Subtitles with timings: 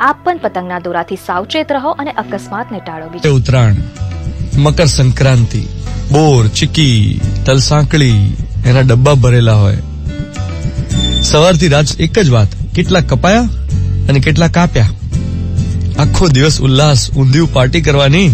[0.00, 3.74] આપ પણ પતંગના દોરાથી સાવચેત રહો અને અકસ્માતને ટાળો એ ઉત્તરાયણ,
[4.58, 5.60] મકર સંક્રાંતિ,
[6.10, 9.78] બોર, ચીકી, તલસાંકળી, એના ડબ્બા ભરેલા હોય.
[11.22, 13.40] સવારથી રાત એક જ વાત, કેટલા કપાયા
[14.08, 14.88] અને કેટલા કાપ્યા?
[15.98, 18.28] આખો દિવસ ઉલ્લાસ, ઊંધિયું પાર્ટી કરવાની.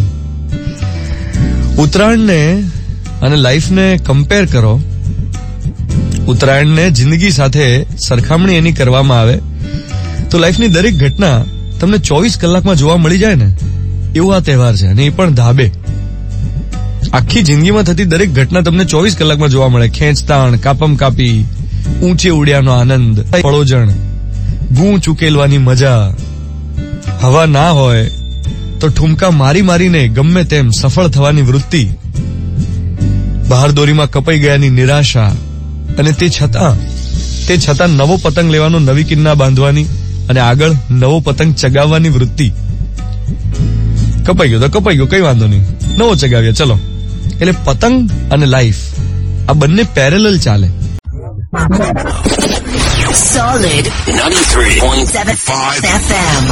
[1.78, 2.62] ઉત્તરાયણને
[3.22, 4.80] અને લાઈફને કમ્પેર કરો.
[6.26, 9.38] ઉત્તરાયણને જિંદગી સાથે સરખામણી એની કરવામાં આવે.
[10.30, 11.44] તો લાઈફની દરેક ઘટના
[11.80, 13.52] તમને ચોવીસ કલાકમાં જોવા મળી જાય ને,
[14.14, 15.72] એવો આ તહેવાર છે અને એ પણ ધાબે.
[17.12, 19.88] આખી જિંદગીમાં થતી દરેક ઘટના તમને ચોવીસ કલાકમાં જોવા મળે.
[19.88, 21.44] ખેંચતાણ, કાપમ કાપી,
[22.02, 23.90] ઊંચે ઉડ્યાનો આનંદ પળોજણ
[24.72, 26.14] ગું ઉકેલવાની મજા.
[27.20, 28.10] હવા ના હોય
[28.80, 31.88] તો ઠુમકા મારી મારીને ગમે તેમ સફળ થવાની વૃત્તિ.
[33.48, 35.32] બહારદોરીમાં કપાઈ ગયાની નિરાશા
[35.98, 36.76] અને તે છતાં
[37.46, 39.86] તે છતાં નવો પતંગ લેવાનો નવી કિન્ના બાંધવાની.
[40.29, 42.47] અને આગળ નવો પતંગ ચગાવવાની વૃત્તિ
[44.25, 45.65] કપાઈ ગયો તો કપાઈ ગયો કઈ વાંધો નહીં
[45.97, 46.77] નવો ચગાવ્યા ચલો
[47.41, 47.97] એટલે પતંગ
[48.29, 48.81] અને લાઈફ
[49.49, 50.69] આ બંને પેરેલલ ચાલે
[53.33, 56.43] Solid 93.75 FM.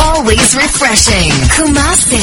[0.00, 1.30] Always refreshing.
[1.56, 2.22] Kumasi.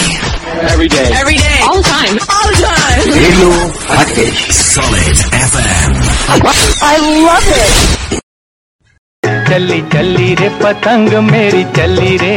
[0.71, 1.09] every day.
[1.13, 1.59] Every day.
[1.67, 2.15] All the time.
[2.35, 2.99] All the time.
[3.13, 3.51] Radio
[3.87, 4.39] Package.
[4.51, 5.17] Solid
[5.51, 5.91] FM.
[6.81, 6.95] I
[7.27, 8.23] love it.
[9.47, 12.35] चली चली रे पतंग मेरी चली रे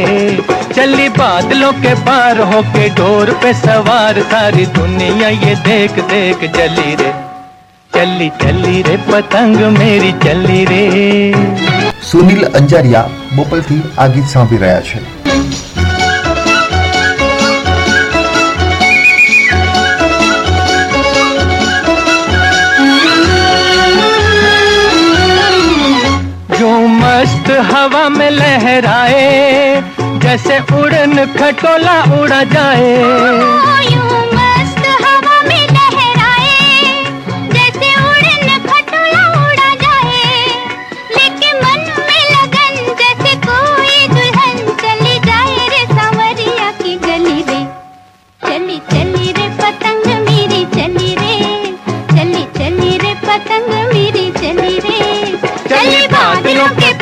[0.73, 7.11] चली बादलों के पार होके डोर पे सवार सारी दुनिया ये देख देख जली रे
[7.91, 10.85] चली चली रे पतंग मेरी चली रे
[12.09, 13.01] સુનિલ અંજારિયા
[13.37, 14.99] બોપલથી આ ગીત સાંભળી રહ્યા છે
[27.12, 29.82] मस्त हवा में लहराए
[30.22, 32.92] जैसे उड़न खटोला उड़ा जाए।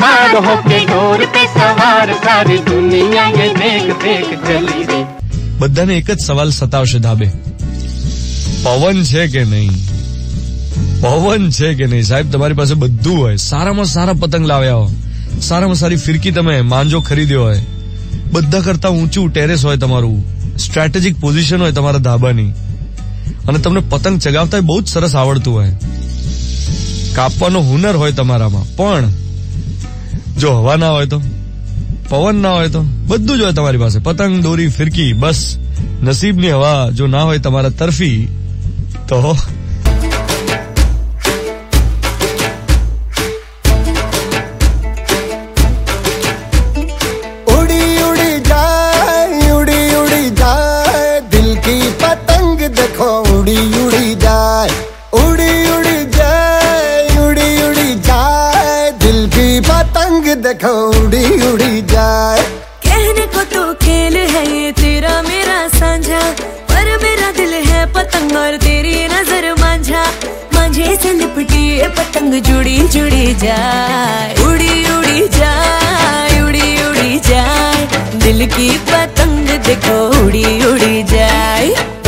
[0.00, 5.00] पार होके डोर पे सवार सारी दुनिया ये देख देख जली रे
[5.60, 7.28] બધાને એક જ સવાલ સતાવશે ધાબે
[8.64, 9.72] પવન છે કે નહીં
[11.02, 14.86] પવન છે કે નહીં સાહેબ તમારી પાસે બધું હોય સારામાં સારા પતંગ લાવ્યા હો
[15.40, 17.60] સારામાં સારી ફિરકી તમે માંજો ખરીદ્યો હોય
[18.32, 20.18] બધા કરતા ઊંચું ટેરેસ હોય તમારું
[20.58, 22.50] સ્ટ્રેટેજિક પોઝિશન હોય તમારા ધાબાની
[23.48, 25.72] અને તમને પતંગ ચગાવતા બહુ જ સરસ આવડતું હોય
[27.14, 29.19] કાપવાનો હુનર હોય તમારામાં પણ
[30.40, 31.22] જો હવા ના હોય તો
[32.08, 35.58] પવન ના હોય તો બધું જ હોય તમારી પાસે પતંગ દોરી ફિરકી બસ
[36.02, 38.28] નસીબની હવા જો ના હોય તમારા તરફી
[39.08, 39.36] તો
[60.51, 62.41] उड़ी उड़ी जाए।
[62.83, 66.19] कहने को तो खेल है ये तेरा मेरा साझा।
[66.71, 70.03] पर मेरा दिल है पतंग और तेरी नज़र मांझा।
[70.53, 77.87] मांझे से लिपटी ये पतंग जुड़ी जुड़ी जाए। उड़ी उड़ी जाए, उड़ी उड़ी जाए।
[78.19, 82.00] दिल की पतंग देखो, उड़ी उड़ी जाए।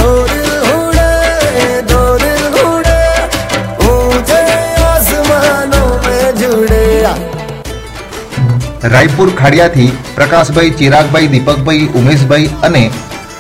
[8.95, 12.85] રાયપુર ખાડિયાથી પ્રકાશભાઈ ચિરાગભાઈ દીપકભાઈ ઉમેશભાઈ અને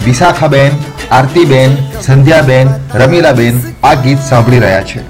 [0.06, 0.80] વિશાખાબેન
[1.12, 5.06] આરતીબેન સંધ્યાબેન રમીલાબેન આ ગીત સાંભળી રહ્યા છે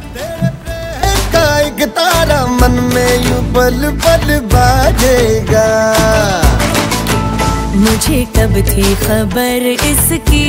[1.32, 5.66] का एक तारा मन में यूं पल पल बाजेगा
[7.78, 10.47] मुझे कब थी खबर इसकी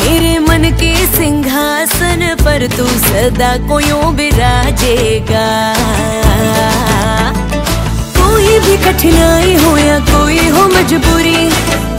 [0.00, 5.46] मेरे मन के सिंहासन पर तू सदा को यूं बिराजेगा
[8.51, 11.35] कोई भी कठिनाई हो या कोई हो मजबूरी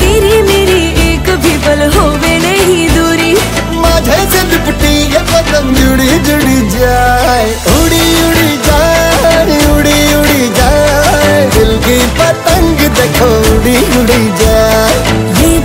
[0.00, 3.32] तेरी मेरी एक भी पल होवे नहीं दूरी।
[3.80, 7.46] माझे से लिपटी ये पतंग जुड़ी जुड़ी जाए
[7.76, 14.92] उड़ी उड़ी जाए उड़ी उड़ी जाए दिल की पतंग देखो उड़ी उड़ी जाए।
[15.40, 15.58] ये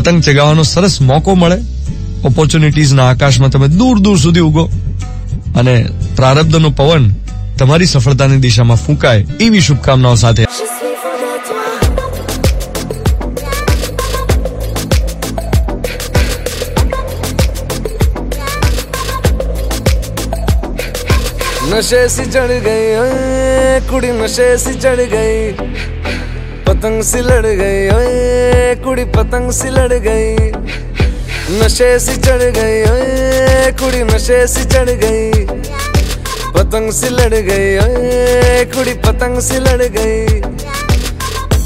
[0.00, 1.58] પતંગ ચગાવવાનો સરસ મોકો મળે
[2.24, 4.64] ઓપોર્ચ્યુનિટીઝના આકાશમાં તમે દૂર દૂર સુધી ઉગો
[5.54, 5.74] અને
[6.16, 7.04] પ્રારબ્ધનો પવન
[7.58, 10.46] તમારી સફળતાની દિશામાં ફૂંકાય એવી શુભકામનાઓ સાથે
[21.68, 25.99] नशे सी चढ़ गई ओए कुड़ी नशे सी चढ़ गई
[26.81, 30.51] पतंग सी लड़ गई, ओए, कुड़ी पतंग सी लड़ गई।
[31.61, 35.45] नशे सी चढ़ गई, ओए, कुड़ी नशे सी चढ़ गई।
[36.55, 40.41] पतंग सी लड़ गई, ओए, कुड़ी पतंग सी लड़ गई।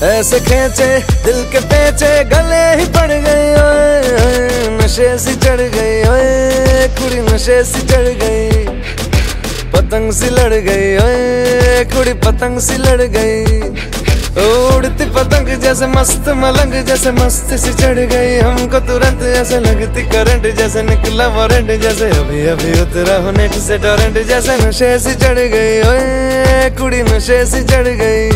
[0.03, 0.89] ऐसे खेचे,
[1.23, 7.63] दिल के पेचे, गले ही पड़ गई ओए, नशे सी चढ़ गई, ओए, कुड़ी नशे
[7.63, 8.65] सी चढ़ गई।
[9.71, 13.94] पतंग सी लड़ गई, ओए, कुड़ी पतंग सी लड़ गई।
[14.35, 20.47] उड़ती पतंग जैसे मस्त मलंग, जैसे मस्त सी चढ़ गई। हमको तुरंत ऐसे लगती करंट
[20.55, 25.39] जैसे निकला वारंट जैसे अभी अभी उतरा हो नेट से टोरेंट जैसे नशे सी चढ़
[25.55, 28.29] गई। ओए, कुड़ी नशे सी चढ़ गई।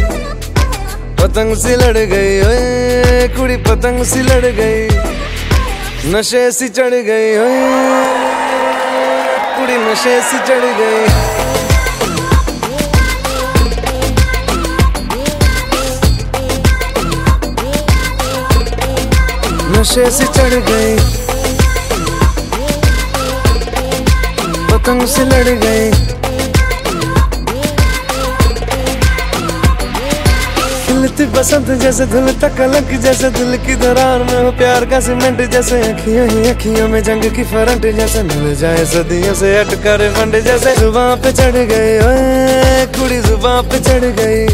[1.19, 4.87] पतंग सी लड़ गई, ओए, कुड़ी पतंग सी लड़ गई।
[6.15, 7.59] नशे सी चढ़ गई, ओए,
[9.57, 11.48] कुड़ी नशे सी चढ़ गई।
[19.79, 20.95] नशे से चढ़ गई
[24.69, 25.53] पतंग से लड़
[30.85, 35.81] खिलती बसंत जैसे धुलता कलंक जैसे दिल की दरार में हो प्यार का सीमेंट जैसे
[35.91, 40.75] अखियों ही अखियों में जंग की फरंट जैसे मिल जाए सदियों से अटका फंड जैसे
[40.75, 44.45] जुबां पे चढ़ गई ओए, कुड़ी जुबां पे चढ़ गई।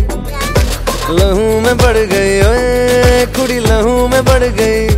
[1.18, 4.95] लहू में बढ़ गई ओए, कुड़ी लहू में बढ़ गई।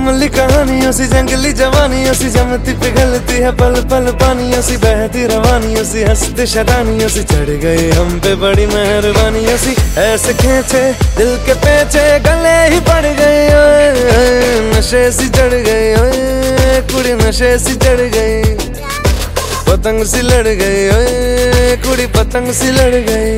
[0.00, 5.84] कमली कहानियों सी, जंगली जवानियों सी जमती पिघलती है, पल पल पानियों सी, बहती रवानियों
[5.84, 10.82] सी, हंसती शरानियों सी, चढ़ गई हम पे बड़ी मेहरबानियों सी। ऐसे खेचे,
[11.20, 13.44] दिल के पेचे, गले ही पड़ गए
[14.72, 15.92] नशे सी चढ़ गई
[16.88, 18.56] कुड़ी नशे सी चढ़ गई
[19.68, 23.36] पतंग सी लड़ गई कुड़ी पतंग सी लड़ गई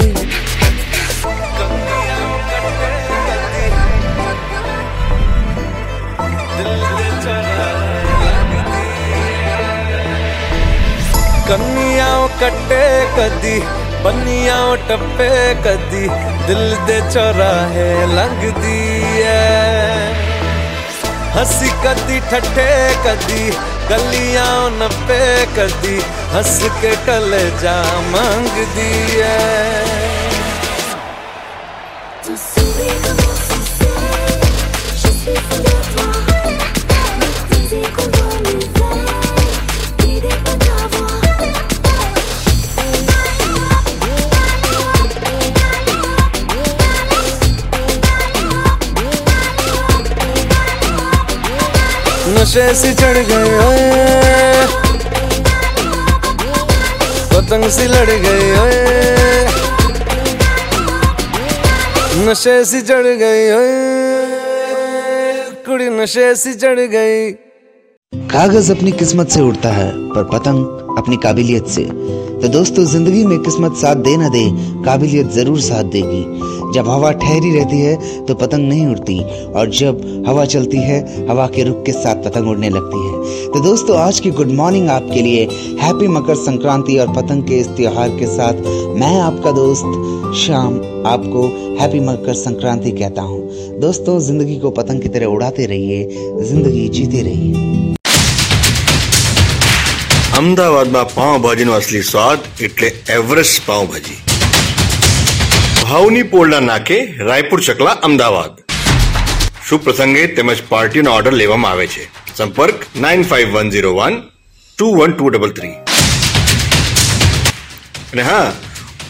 [12.41, 13.61] ਕੱਟੇ ਕਦੀ
[14.03, 15.29] ਬੰਨੀਆਂ ਟੱਪੇ
[15.65, 16.07] ਕਦੀ
[16.47, 20.13] ਦਿਲ ਦੇ ਚੌਰਾਹੇ ਲੰਘਦੀ ਐ
[21.37, 22.67] ਹੱਸੀ ਕਦੀ ਠੱਠੇ
[23.05, 23.51] ਕਦੀ
[23.89, 26.01] ਗਲੀਆਂ ਨੱਪੇ ਕਦੀ
[26.35, 27.81] ਹੱਸ ਕੇ ਕਲੇਜਾ
[28.11, 30.00] ਮੰਗਦੀ ਐ
[52.52, 54.66] नशे से चढ़ गए
[57.32, 58.50] पतंग से लड़ गए
[62.26, 63.48] नशे से चढ़ गई
[65.64, 67.32] कुड़ी नशे से चढ़ गई
[68.12, 71.82] कागज़ अपनी किस्मत से उड़ता है, पर पतंग अपनी काबिलियत से।
[72.42, 74.44] तो दोस्तों, ज़िंदगी में किस्मत साथ दे ना दे,
[74.84, 79.18] काबिलियत ज़रूर साथ देगी। जब हवा ठहरी रहती है तो पतंग नहीं उड़ती,
[79.50, 83.60] और जब हवा चलती है, हवा के रुख के साथ पतंग उड़ने लगती है। तो
[83.60, 85.48] दोस्तों, आज की गुड मॉर्निंग आपके लिए
[85.82, 88.64] हैप्पी मकर संक्रांति और पतंग के इस त्योहार के साथ
[89.00, 91.46] मैं आपका दोस्त शाम आपको
[91.80, 96.08] हैप्पी मकर संक्रांति कहता हूँ। दोस्तों, ज़िंदगी को पतंग की तरह उड़ाते रहिए,
[96.42, 97.71] ज़िंदगी जीते रहिए।
[100.42, 104.16] અમદાવાદમાં પાઉંભાજીનો અસલી સ્વાદ એટલે એવરેસ્ટ પાઉંભાજી.
[105.82, 108.54] ભાવની પોળના નાકે રાયપુર ચકલા અમદાવાદ.
[109.68, 112.04] શુભ પ્રસંગે તેમજ પાર્ટીનો ઓર્ડર લેવામાં આવે છે?
[112.36, 114.18] સંપર્ક nine five one zero one
[114.78, 115.70] two one two double three.
[118.12, 118.52] અને હા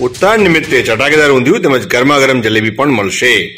[0.01, 3.55] ઉત્તરાયણ નિમિત્તે ચટાકેદાર ઊંધિયું તેમજ ગરમા ગરમ જલેબી પણ મળશે.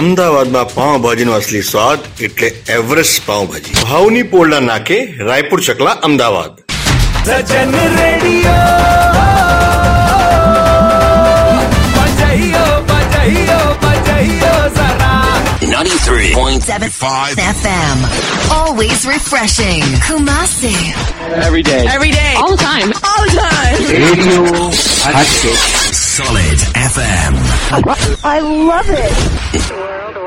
[0.00, 6.54] અમદાવાદમાં પાઉંભાજીનો અસલી સ્વાદ એટલે એવરેસ્ટ પાઉંભાજી ભાવની પોળના નાકે Raipur Chakla Ahmedabad
[7.26, 7.74] Sajan
[17.60, 17.98] FM.
[18.52, 19.84] Always refreshing.
[20.06, 20.74] Kumasi.
[21.46, 21.82] Every day.
[21.88, 22.34] Every day.
[22.36, 22.92] All the time.
[23.10, 23.78] All the time.
[24.06, 25.99] Radio.
[26.10, 27.36] Solid FM.
[28.24, 30.19] I love it.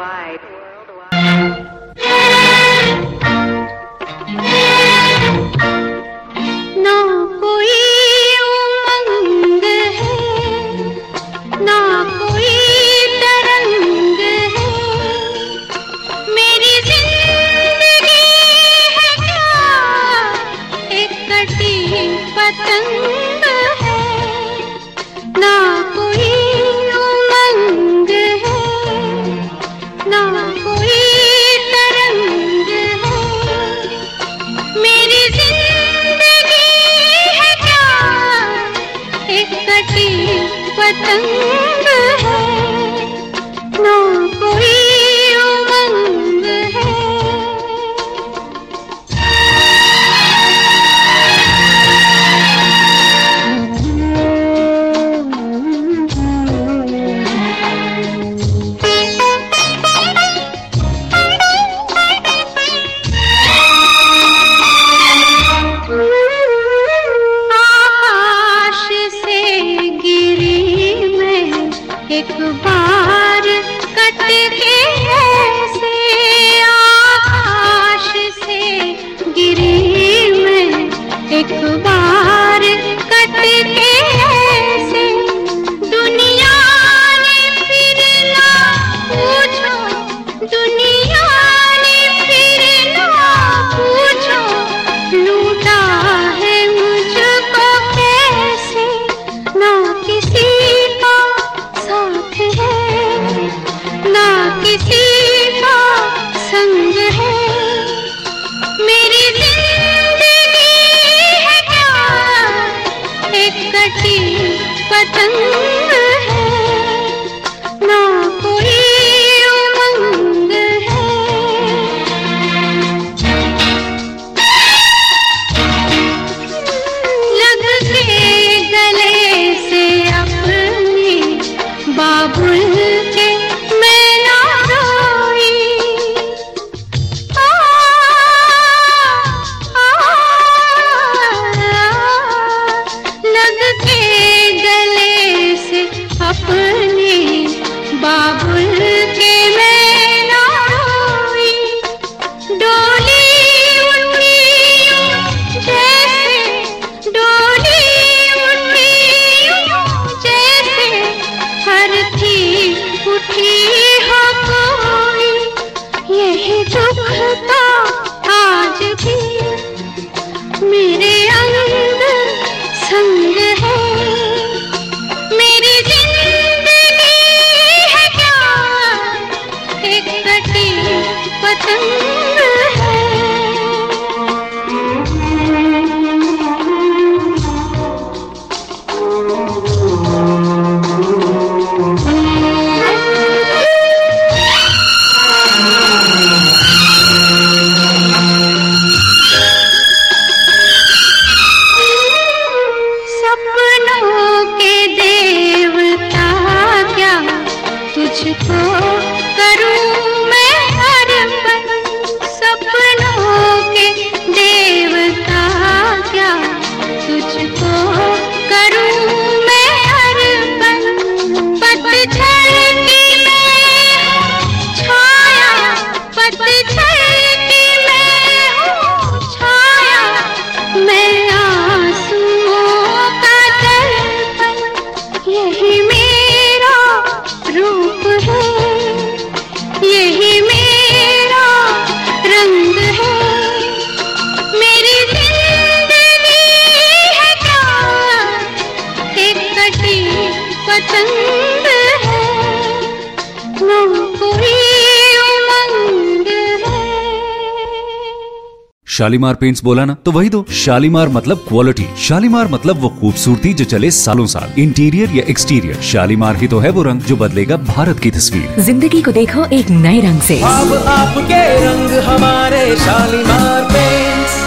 [258.94, 263.66] Shalimar paints बोला ना तो वही दो। शालीमार मतलब क्वालिटी शालीमार मतलब वो खूबसूरती जो
[263.68, 268.00] चले सालों साल। इंटीरियर या एक्सटीरियर शालीमार ही तो है वो रंग जो बदलेगा भारत
[268.00, 274.42] की तस्वीर। ज़िंदगी को देखो एक नए रंग ऐसी आपके रंग हमारे शालीमार पेंट्स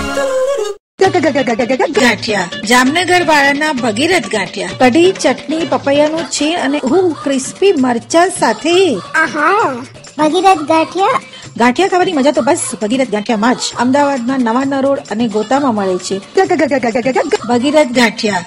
[1.96, 4.68] ગાંઠિયા જામનગર વાળાના ભગીરથ ગાંઠિયા.
[4.80, 6.78] કઢી ચટણી પપૈયાનું છે અને
[7.24, 8.76] ક્રિસ્પી મરચા સાથે.
[10.18, 11.20] ભગીરથ ગાંઠિયા.
[11.88, 12.60] ખાવાની મજા તો બસ.
[12.82, 13.58] ભગીરથ ગાંઠિયામાં જ.
[13.78, 16.18] અમદાવાદમાં નવાના રોડ અને ગોતામાં મળે છે.
[17.48, 18.44] ભગીરથ ગાંઠિયા.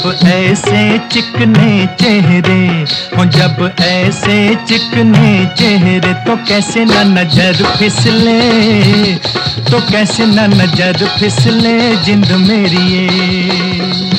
[0.00, 2.66] जब ऐसे चिकने चेहरे
[3.16, 8.40] हो, जब ऐसे चिकने चेहरे तो कैसे न नज़र फिसले?
[9.70, 14.09] तो कैसे न नज़र फिसले जिंद मेरी ये?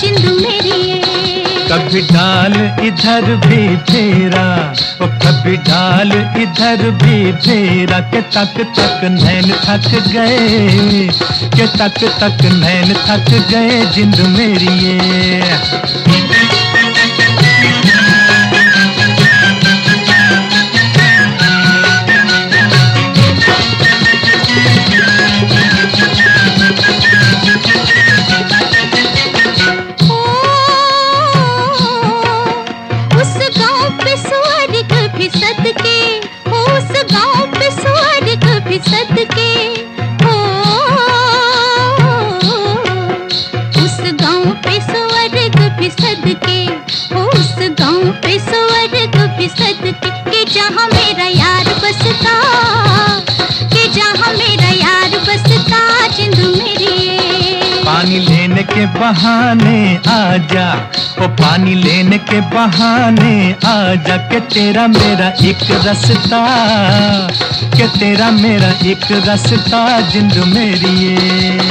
[0.00, 0.96] जिंद मेरी
[1.68, 2.52] कभी डाल
[2.86, 4.44] इधर भी फेरा
[5.00, 6.12] और कभी डाल
[6.42, 11.08] इधर भी फेरा, के तक तक नैन थक गए,
[11.56, 16.55] के तक तक नैन थक गए जिंद मेरी ये
[46.26, 48.94] भी सदके उस गाँव पे स्वर्ग
[49.38, 49.46] भी
[50.30, 52.34] कि जहाँ मेरा यार बसता,
[53.72, 59.78] कि जहाँ मेरा यार बसता जिंद मेरी। पानी लेने के बहाने
[60.10, 60.66] आजा,
[61.24, 66.42] ओ पानी लेने के बहाने आजा, के तेरा मेरा एक रास्ता,
[67.76, 71.65] के तेरा मेरा एक रास्ता जिंद मेरी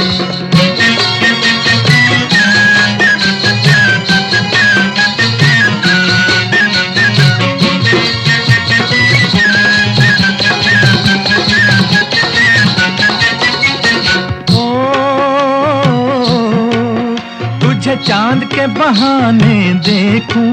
[18.74, 20.52] बहाने देखूँ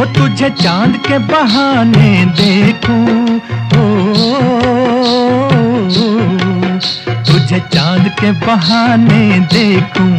[0.00, 3.11] ओ तुझे चाँद के बहाने देखूँ।
[8.22, 10.12] के बहाने देखूँ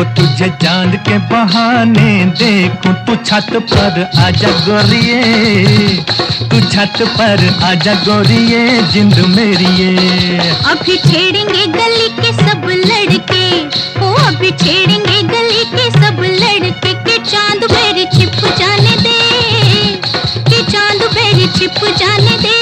[0.00, 5.22] ओ तुझे चाँद के बहाने देखूँ। तू छत पर आजा गोरिए,
[6.50, 8.62] तू छत पर आजा गोरिए,
[8.92, 10.38] जिंद मेरी ये।
[10.72, 13.44] अभी छेड़ेंगे गली के सब लड़के,
[14.06, 19.18] ओ अभी छेड़ेंगे गली के सब लड़के, के चाँद मेरे छिप जाने दे,
[20.50, 22.53] के चाँद मेरे छिप जाने दे।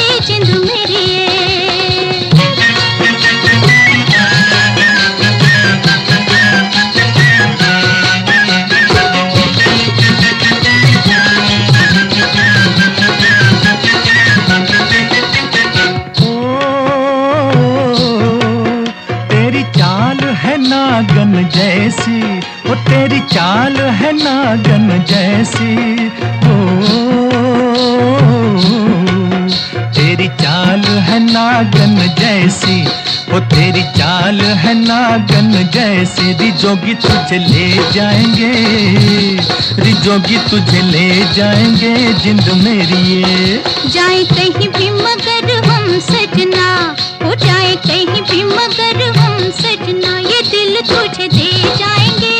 [20.62, 22.20] नागन जैसी,
[22.68, 25.72] वो तेरी चाल है नागन जैसी।
[26.46, 26.54] ओ,
[29.92, 32.76] तेरी चाल है नागन जैसी
[33.32, 38.52] ओ तेरी चाल है नागन जैसी। रिजोगी तुझे ले जाएँगे
[39.78, 46.68] रिजोगी तुझे ले जाएँगे, जिंद मेरी ये। जाए कहीं भी मगर हम सजना
[47.24, 49.21] हो जाए कहीं भी मगर हम
[49.53, 52.35] सजना ये दिल तुझे दे जाएंगे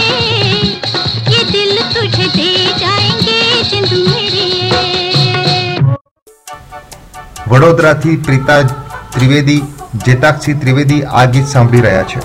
[1.27, 2.49] ये दिल तुझे दे
[2.80, 4.75] जाएंगे जिंद मेरी ये
[7.49, 8.56] વડોદરાથી પ્રીતા
[9.12, 9.60] ત્રિવેદી
[10.06, 12.19] જેતાક્ષી ત્રિવેદી આ ગીત સાંભળી રહ્યા છે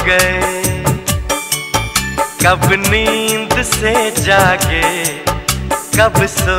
[0.00, 0.62] गए।
[2.44, 5.04] कब नींद से जागे,
[5.98, 6.58] कब सो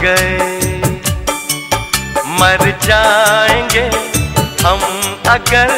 [0.00, 0.38] गए।
[2.40, 3.90] मर जाएँगे
[4.66, 4.80] हम
[5.28, 5.70] अगर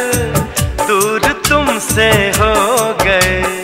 [0.88, 2.54] दूर तुमसे हो
[3.02, 3.59] गए।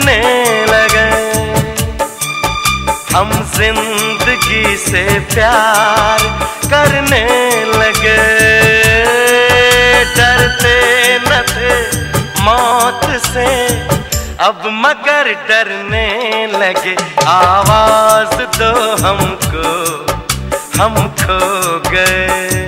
[0.00, 1.08] करने लगे।
[3.14, 5.02] हम ज़िंदगी से
[5.34, 6.20] प्यार
[6.64, 7.24] करने
[7.72, 8.16] लगे।
[10.16, 10.76] डरते
[11.18, 11.74] न थे
[12.42, 13.48] मौत से,
[14.44, 16.06] अब मगर डरने
[16.54, 16.96] लगे।
[17.28, 18.72] आवाज़ दो
[19.06, 19.68] हमको,
[20.78, 21.40] हम खो
[21.90, 22.59] गए।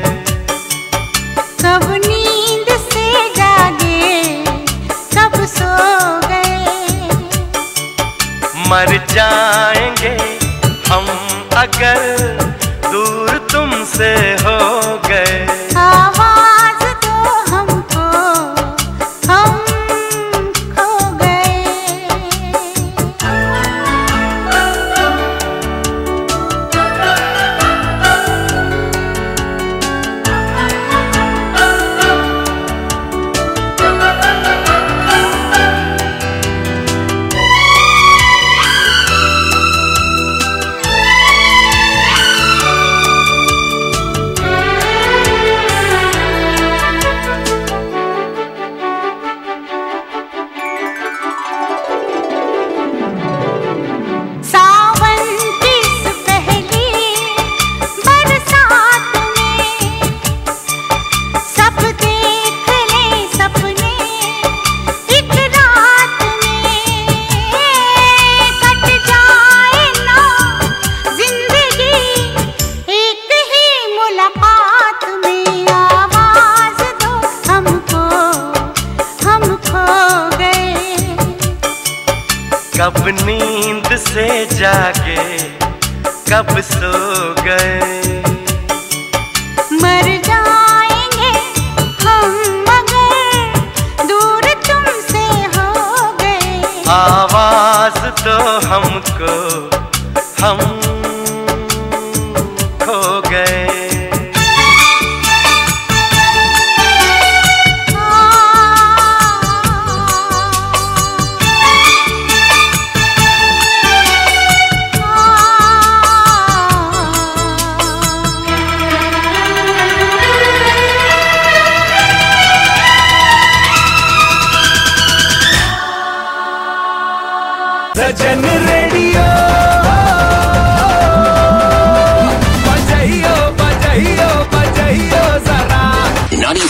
[8.73, 10.17] मर जाएँगे।
[10.89, 11.07] हम
[11.63, 11.99] अगर
[12.93, 14.13] दूर तुमसे
[14.45, 14.62] हो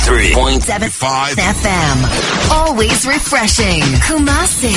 [0.01, 1.97] 93.75 FM.
[2.51, 3.83] Always refreshing.
[4.09, 4.73] Kumasi.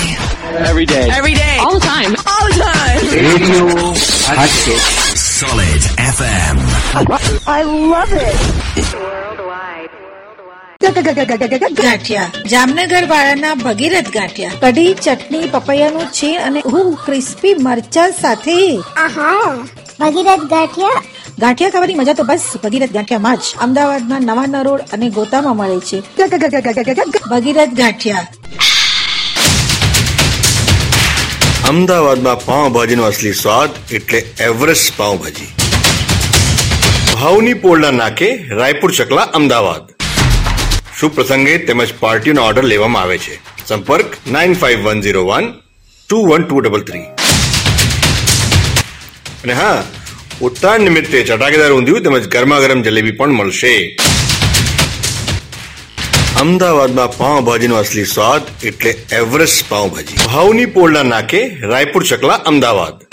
[0.68, 1.08] Every day.
[1.10, 1.56] Every day.
[1.58, 2.12] All the time.
[2.28, 3.00] All the time.
[3.08, 3.64] Radio
[4.28, 4.82] Hatchet.
[5.16, 6.56] Solid FM.
[7.48, 8.36] I love it.
[10.80, 18.58] ગાંઠિયા જામનગર વાળાના ભગીરથ ગાંઠિયા કઢી ચટણી પપૈયાનું છીણ અને ઉહ ક્રિસ્પી મરચા સાથે
[20.00, 21.02] ભગીરથ ગાંઠિયા
[21.39, 22.43] ગાંઠિયા ખાવાની મજા તો બસ.
[22.63, 23.39] ભગીરથ ગાંઠિયામાં જ.
[23.61, 25.97] અમદાવાદમાં નવા નરોડ અને ગોતામાં મળે છે.
[27.31, 28.27] ભગીરથ ગાંઠિયા.
[31.69, 35.49] અમદાવાદમાં પાવભાજીનો અસલી સ્વાદ એટલે એવરેસ્ટ પાવભાજી
[37.13, 38.29] ભાવની પોળના નાકે
[38.61, 39.83] રાયપુર ચકલા અમદાવાદ.
[40.99, 43.35] શુભ પ્રસંગે તેમજ પાર્ટીનો ઓર્ડર લેવામાં આવે છે?
[43.67, 45.51] સંપર્ક nine five one zero one
[46.09, 47.05] two one two double three.
[49.43, 49.83] અને હા
[50.43, 53.75] ઉત્તરાયણ નિમિત્તે ચટાકેદાર ઊંધિયું તેમજ ગરમા ગરમ જલેબી પણ મળશે.
[56.41, 63.04] અમદાવાદમાં પાઉંભાજીનો અસલી સ્વાદ એટલે એવરેસ્ટ પાવભાજી ભાવની પોળના નાકે રાયપુર ચકલા અમદાવાદ.